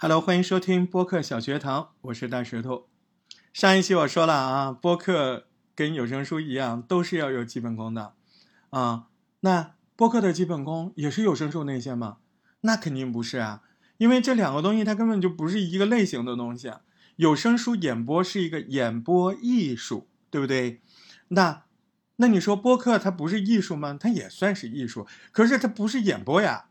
[0.00, 2.86] Hello，欢迎收听播客小学堂，我是大石头。
[3.52, 8.14] 上一期我说了啊，播客跟有声书一样，都是要有基本功的
[8.70, 9.06] 啊。
[9.40, 12.18] 那播客的基本功也是有声书那些吗？
[12.60, 13.62] 那肯定不是啊，
[13.96, 16.72] 因为这两个东西它根本就不是一个类型的东西。
[17.16, 20.80] 有声书演播是一个演播艺术，对不对？
[21.30, 21.64] 那
[22.18, 23.98] 那你说播客它不是艺术吗？
[23.98, 26.66] 它也算是艺术，可是它不是演播呀，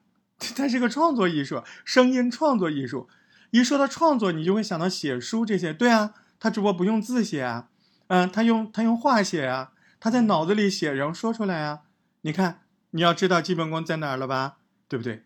[0.55, 3.09] 它是个创作艺术，声音创作艺术。
[3.52, 7.69] 一说到创作，你就会想到写书这些，对啊，他只不过不用字写啊，
[8.07, 11.83] 嗯，他用他用话写啊，他在脑子里写，然后说出来啊。
[12.21, 14.57] 你看，你要知道基本功在哪儿了吧，
[14.88, 15.24] 对不对？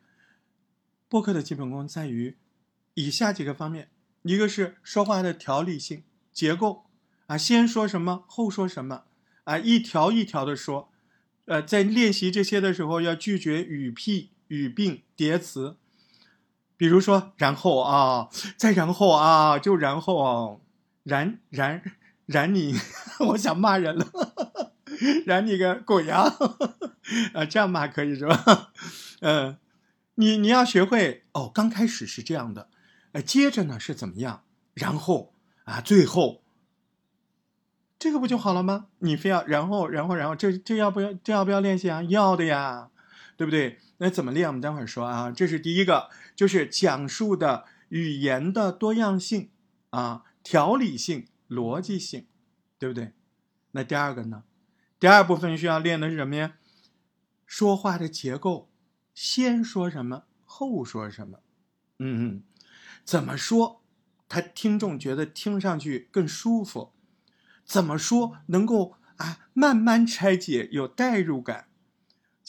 [1.09, 2.37] 播客的基本功在于
[2.93, 3.89] 以下几个方面：
[4.21, 6.85] 一个是说话的条理性、结构
[7.27, 9.03] 啊，先说什么，后说什么
[9.45, 10.89] 啊，一条一条的说。
[11.45, 15.75] 呃，在练习这些的时候，要拒绝语癖、语病、叠词。
[16.81, 18.27] 比如说，然后啊，
[18.57, 20.57] 再然后啊，就然后啊，
[21.03, 21.79] 然然
[22.25, 22.73] 然你，
[23.29, 24.07] 我想骂人了，
[25.27, 26.23] 然你个鬼呀！
[27.37, 28.71] 啊，这样骂可以是吧？
[29.21, 29.57] 嗯，
[30.15, 32.67] 你你要学会哦，刚开始是这样的，
[33.11, 34.41] 呃，接着呢是怎么样？
[34.73, 36.41] 然后啊，最后，
[37.99, 38.87] 这个不就好了吗？
[38.97, 42.01] 你非要然后然后然后，这这要不要这要不要练习啊？
[42.01, 42.89] 要的呀，
[43.41, 43.79] 对不对？
[43.97, 44.47] 那怎么练？
[44.47, 45.31] 我们待会儿说啊。
[45.31, 49.49] 这是第一个，就是讲述的语言的多样性
[49.89, 52.27] 啊，条理性、逻辑性，
[52.77, 53.13] 对不对？
[53.71, 54.43] 那第二个呢？
[54.99, 56.53] 第二部分需要练的是什么呀？
[57.47, 58.69] 说话的结构，
[59.15, 61.39] 先说什么，后说什么？
[61.97, 62.43] 嗯嗯，
[63.03, 63.81] 怎么说，
[64.29, 66.93] 他听众觉得听上去更舒服？
[67.65, 71.69] 怎么说能够啊慢慢拆解，有代入感？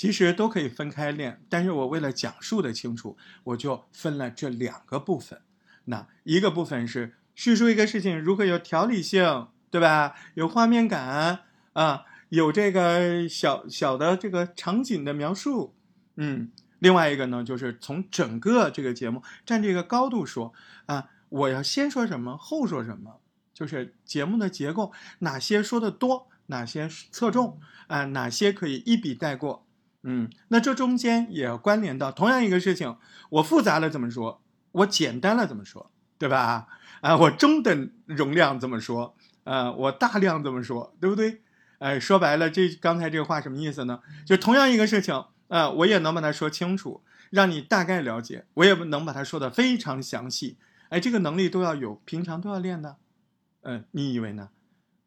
[0.03, 5.43] 其实都可以分开练，但是我为了讲述的清楚，我就分了这两个部分。
[5.85, 10.17] 那一个部分是叙述一个事情如何有条理性，对吧？
[10.35, 11.45] 有画面感
[11.75, 15.77] 啊，有这个小小的这个场景的描述。
[16.17, 16.51] 嗯，
[16.81, 20.53] 另外一个呢，就是从整个这个节目站这个高度说
[20.87, 23.21] 啊，我要先说什么，后说什么，
[23.55, 24.91] 就是节目的结构，
[25.21, 29.65] 哪些说的多，哪些侧重啊，哪些可以一笔带过。
[30.03, 32.97] 嗯，那这中间也关联到同样一个事情，
[33.31, 34.43] 我复杂了怎么说？
[34.73, 35.91] 我简单了怎么说？
[36.19, 36.67] 对吧？
[37.01, 39.17] 啊，我中等容量怎么说？
[39.45, 40.95] 啊，我大量怎么说？
[41.01, 41.43] 对不对？
[41.79, 44.01] 哎，说白了，这刚才这个话什么意思呢？
[44.25, 50.59] 就同样一个事情，啊，我也能把它说清楚，让你大概了解，我也能把它说的非常详细。
[50.91, 52.97] 哎，这个能力都要有，平常都要练的。
[53.63, 54.51] 嗯，你以为呢？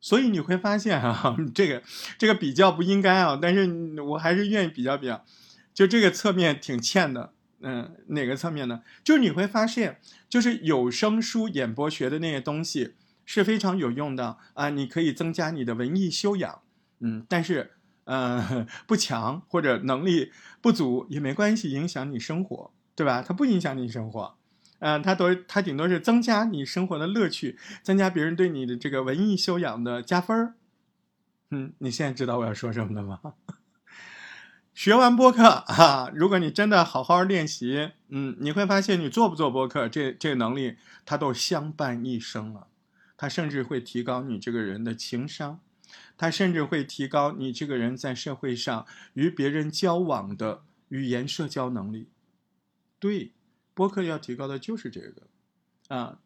[0.05, 1.81] 所以你会发现啊， 这个
[2.19, 5.25] 这个比较不应该啊，但是我还是愿意比较比较，
[5.73, 8.83] 就这个侧面挺欠的，嗯，哪个侧面呢？
[9.03, 9.99] 就是你会发现，
[10.29, 12.93] 就是有声书演播学的那些东西
[13.25, 16.61] 是非常有用的啊，你可以增加你的文艺修养，
[16.99, 17.71] 嗯，但是
[18.03, 23.23] 呃不强或者能力不足也没关系，影响你生活，对吧？
[23.27, 24.35] 它不影响你生活。
[24.79, 30.55] 嗯，它都它顶多是增加你生活的乐趣，增加别人对你的这个文艺修养的加分儿。
[31.51, 33.33] 嗯，你现在知道我要说什么了吗？
[34.73, 40.75] 学完播客啊，如果你真的好好练习，嗯，你会发现你做不做播客，这这个能力
[41.05, 42.67] 它都相伴一生了。
[43.15, 45.61] 它甚至会提高你这个人的情商，
[46.17, 52.09] 它甚至会提高你这个人在社会上与别人交往的语言社交能力。
[52.99, 53.31] 对。
[53.75, 55.27] 播客要提高的就是这个，
[55.89, 56.17] 啊，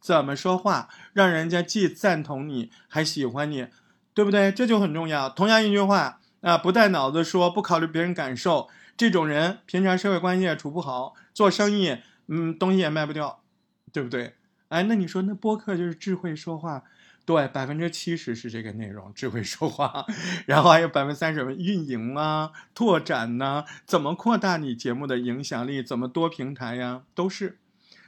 [0.00, 3.68] 怎么说话让人家既赞同你还喜欢你，
[4.12, 4.50] 对不对？
[4.50, 5.30] 这就很重要。
[5.30, 13.44] 同样一句话啊，不带脑子说，不考虑别人感受，这种人平常社会关系也处不好，做生意，嗯，东西也卖不掉，
[13.92, 14.34] 对不对？
[14.68, 16.84] 哎，那你说那播客就是智慧说话。
[17.28, 20.06] 对，百分之七十是这个内容，智慧说话，
[20.48, 27.58] 然后还有百分之三十运营啊、拓展呐，怎么扩大你节目的影响力，怎么多平台呀，都是。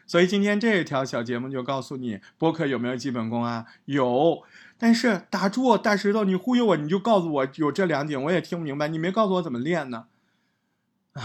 [0.06, 3.66] 所以今天这一条小节目就告诉你，播客有没有基本功啊？
[3.84, 4.42] 有，
[4.78, 10.06] 但是打住，大石头，你忽悠我，你就告诉我有这两点，我也听不明白，你没告诉我怎么练呢？
[11.12, 11.22] 啊，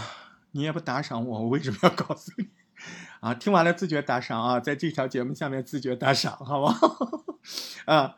[0.52, 2.48] 你也不打赏我，我为什么要告诉你？
[3.20, 7.24] 啊，听完了自觉打赏啊，在这条节目下面自觉打赏，好不好？
[7.86, 8.14] 啊，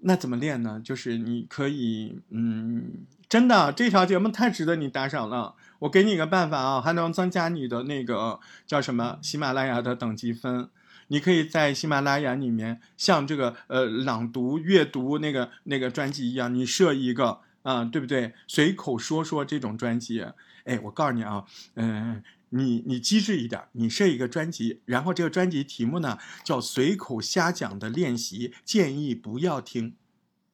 [0.00, 0.80] 那怎么练呢？
[0.82, 5.54] 就是你可以，嗯，真的，这条节目太值得你打赏了。
[5.80, 10.68] 我给你一个办法啊，还能增加你的那个叫什么喜马拉雅的等级分。
[11.08, 18.32] 你可以在喜马拉雅里面，像这个呃朗读、阅读那个那个专辑一样，你设一个啊，对不对？
[18.46, 20.24] 随口说说这种专辑，
[20.64, 22.22] 哎，我告诉你啊，嗯。
[22.52, 29.96] 你你机智一点，你设一个专辑，然后这个专辑题目呢叫随口瞎讲的练习，建议不要听。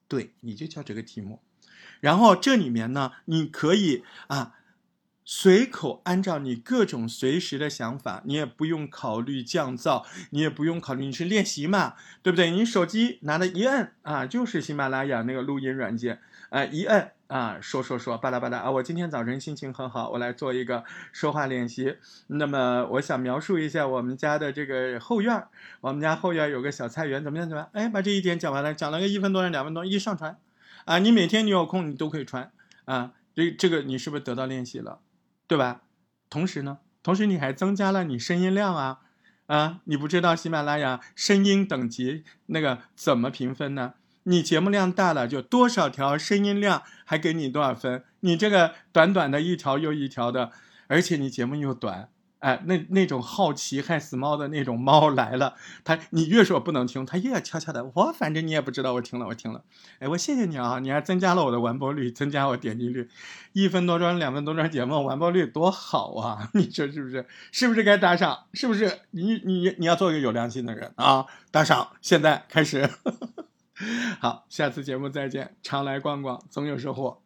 [0.07, 1.41] 对，你就叫这个题目。
[1.99, 4.55] 然后这里面呢，你可以啊。
[5.31, 11.93] 随口按照你各种随时的想法，你也不用考虑降噪，你也不用考虑你是练习嘛，
[12.23, 12.49] 对不对？
[12.49, 16.19] 你手机拿了一摁啊，就是喜马拉雅那个录音软件，
[16.49, 21.95] 啊，一摁啊，说说说，巴拉巴拉啊，我今天早晨心情很好，我来做一个说话练习。
[22.25, 25.45] 那么我想描述一下我们家的这个后院，
[25.81, 27.47] 我们家后院有个小菜园，怎么样？
[27.47, 27.69] 怎么样？
[27.73, 30.39] 哎，把这一点讲完了，讲了个一分多钟、两分钟，一上传，
[30.85, 32.51] 啊，你每天你有空你都可以传，
[32.85, 34.99] 啊，这这个你是不是得到练习了？
[35.45, 35.81] 对吧？
[36.31, 39.01] 同时呢，同时你还增加了你声音量啊
[39.45, 39.81] 啊！
[39.83, 43.93] 你不知道喜马拉雅声音等级那个怎么评分呢？
[44.23, 48.03] 你节目量大了，就多少条声音量还给你多少分？
[48.21, 50.51] 你这个短短的一条又一条的，
[50.87, 52.09] 而且你节目又短。
[52.39, 57.91] 哎，那那种好奇害死猫的那种猫来了，它你越说不能听，它越要悄悄的。
[57.93, 59.65] 我反正你也不知道，我听了，我听了。
[59.99, 63.09] 哎，我谢谢你啊，你还增加了我的完播率，增加我点击率，
[63.51, 66.49] 一分多钟、两分多钟节目完播率多好啊！
[66.55, 67.25] 你说是不是？
[67.51, 68.45] 是不是该打赏？
[68.53, 68.99] 是不是？
[69.11, 71.25] 你你你要做一个有良心的人啊！
[71.51, 72.89] 打赏，现在开始。
[74.19, 77.21] 好，下次节目再见，常来逛逛，总有收获。